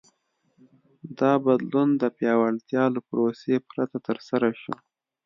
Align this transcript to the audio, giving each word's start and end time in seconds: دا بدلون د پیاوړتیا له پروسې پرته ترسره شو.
دا 1.19 1.31
بدلون 1.45 1.89
د 2.01 2.03
پیاوړتیا 2.17 2.83
له 2.95 2.99
پروسې 3.09 3.55
پرته 3.69 3.97
ترسره 4.07 4.49
شو. 4.61 4.75